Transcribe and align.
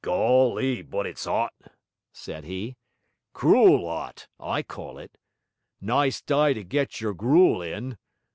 'Golly, 0.03 0.81
but 0.81 1.05
it's 1.05 1.27
'ot!' 1.27 1.53
said 2.11 2.43
he. 2.43 2.75
'Cruel 3.33 3.85
'ot, 3.85 4.27
I 4.39 4.63
call 4.63 4.97
it. 4.97 5.15
Nice 5.79 6.23
d'y 6.23 6.53
to 6.55 6.63
get 6.63 7.01
your 7.01 7.13
gruel 7.13 7.61
in! 7.61 7.99